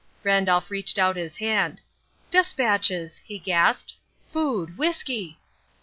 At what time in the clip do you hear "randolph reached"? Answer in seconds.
0.23-0.97